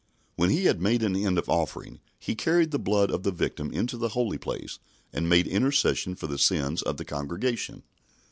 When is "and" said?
5.13-5.29